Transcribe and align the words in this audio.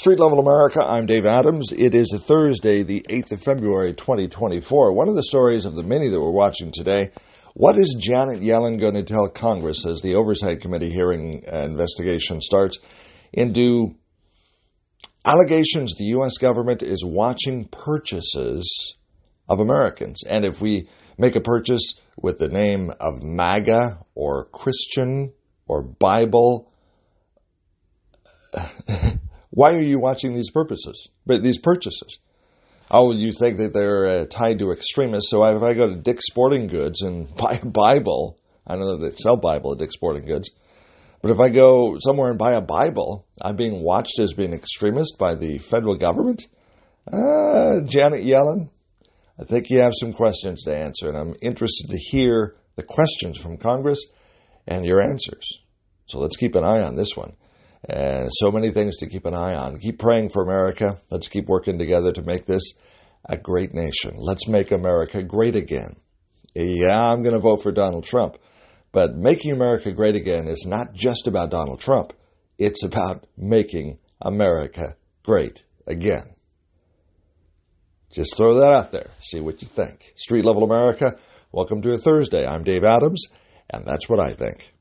Street 0.00 0.18
Level 0.18 0.38
America, 0.38 0.82
I'm 0.82 1.04
Dave 1.04 1.26
Adams. 1.26 1.72
It 1.72 1.94
is 1.94 2.14
a 2.14 2.18
Thursday, 2.18 2.82
the 2.82 3.04
8th 3.10 3.32
of 3.32 3.42
February, 3.42 3.92
2024. 3.92 4.94
One 4.94 5.10
of 5.10 5.14
the 5.14 5.22
stories 5.22 5.66
of 5.66 5.74
the 5.76 5.82
many 5.82 6.08
that 6.08 6.18
we're 6.18 6.30
watching 6.30 6.72
today 6.72 7.10
what 7.52 7.76
is 7.76 7.94
Janet 8.00 8.40
Yellen 8.40 8.80
going 8.80 8.94
to 8.94 9.02
tell 9.02 9.28
Congress 9.28 9.84
as 9.84 10.00
the 10.00 10.14
Oversight 10.14 10.62
Committee 10.62 10.88
hearing 10.88 11.44
uh, 11.46 11.58
investigation 11.58 12.40
starts 12.40 12.78
into 13.30 13.94
allegations 15.26 15.94
the 15.94 16.04
U.S. 16.04 16.38
government 16.38 16.82
is 16.82 17.04
watching 17.04 17.66
purchases 17.66 18.96
of 19.50 19.60
Americans? 19.60 20.22
And 20.24 20.46
if 20.46 20.62
we 20.62 20.88
make 21.18 21.36
a 21.36 21.42
purchase 21.42 21.92
with 22.16 22.38
the 22.38 22.48
name 22.48 22.90
of 23.00 23.22
MAGA 23.22 23.98
or 24.14 24.46
Christian 24.46 25.34
or 25.68 25.82
Bible, 25.82 26.72
why 29.50 29.74
are 29.74 29.82
you 29.82 29.98
watching 29.98 30.34
these 30.34 30.50
purposes? 30.50 31.08
But 31.26 31.42
these 31.42 31.58
purchases? 31.58 32.18
oh, 32.90 33.12
you 33.12 33.32
think 33.32 33.58
that 33.58 33.72
they're 33.72 34.10
uh, 34.10 34.26
tied 34.26 34.58
to 34.58 34.72
extremists. 34.72 35.30
So 35.30 35.44
if 35.44 35.62
I 35.62 35.74
go 35.74 35.88
to 35.88 35.96
Dick's 35.96 36.26
Sporting 36.26 36.66
Goods 36.66 37.02
and 37.02 37.34
buy 37.36 37.60
a 37.62 37.66
Bible, 37.66 38.38
I 38.66 38.72
don't 38.74 38.80
know 38.80 38.96
that 38.98 39.10
they 39.10 39.16
sell 39.16 39.36
Bible 39.36 39.72
at 39.72 39.78
Dick's 39.78 39.94
Sporting 39.94 40.24
Goods, 40.24 40.50
but 41.22 41.30
if 41.30 41.38
I 41.38 41.50
go 41.50 41.98
somewhere 42.00 42.30
and 42.30 42.38
buy 42.38 42.52
a 42.52 42.60
Bible, 42.62 43.26
I'm 43.40 43.56
being 43.56 43.82
watched 43.82 44.18
as 44.20 44.32
being 44.32 44.54
extremist 44.54 45.18
by 45.18 45.34
the 45.34 45.58
federal 45.58 45.96
government. 45.96 46.46
Uh, 47.10 47.80
Janet 47.84 48.24
Yellen, 48.24 48.70
I 49.38 49.44
think 49.44 49.68
you 49.68 49.80
have 49.80 49.92
some 49.98 50.12
questions 50.12 50.64
to 50.64 50.76
answer, 50.76 51.08
and 51.08 51.18
I'm 51.18 51.34
interested 51.42 51.90
to 51.90 51.98
hear 51.98 52.56
the 52.76 52.82
questions 52.82 53.38
from 53.38 53.58
Congress 53.58 54.06
and 54.66 54.84
your 54.84 55.02
answers. 55.02 55.60
So 56.06 56.18
let's 56.18 56.36
keep 56.36 56.54
an 56.54 56.64
eye 56.64 56.82
on 56.82 56.96
this 56.96 57.16
one. 57.16 57.34
And 57.92 58.28
so 58.30 58.52
many 58.52 58.70
things 58.70 58.98
to 58.98 59.08
keep 59.08 59.26
an 59.26 59.34
eye 59.34 59.56
on. 59.56 59.80
Keep 59.80 59.98
praying 59.98 60.28
for 60.28 60.44
America. 60.44 60.98
Let's 61.10 61.26
keep 61.26 61.46
working 61.48 61.76
together 61.76 62.12
to 62.12 62.22
make 62.22 62.46
this 62.46 62.74
a 63.24 63.36
great 63.36 63.74
nation. 63.74 64.14
Let's 64.16 64.46
make 64.46 64.70
America 64.70 65.24
great 65.24 65.56
again. 65.56 65.96
Yeah, 66.54 66.96
I'm 66.96 67.24
going 67.24 67.34
to 67.34 67.40
vote 67.40 67.64
for 67.64 67.72
Donald 67.72 68.04
Trump. 68.04 68.36
But 68.92 69.16
making 69.16 69.50
America 69.50 69.90
great 69.90 70.14
again 70.14 70.46
is 70.46 70.64
not 70.66 70.94
just 70.94 71.26
about 71.26 71.50
Donald 71.50 71.80
Trump. 71.80 72.12
It's 72.58 72.84
about 72.84 73.26
making 73.36 73.98
America 74.20 74.94
great 75.24 75.64
again. 75.84 76.34
Just 78.12 78.36
throw 78.36 78.54
that 78.54 78.72
out 78.72 78.92
there. 78.92 79.10
See 79.20 79.40
what 79.40 79.62
you 79.62 79.68
think. 79.68 80.12
Street 80.14 80.44
Level 80.44 80.62
America, 80.62 81.16
welcome 81.50 81.82
to 81.82 81.92
a 81.92 81.98
Thursday. 81.98 82.46
I'm 82.46 82.62
Dave 82.62 82.84
Adams, 82.84 83.26
and 83.68 83.84
that's 83.84 84.08
what 84.08 84.20
I 84.20 84.32
think. 84.32 84.72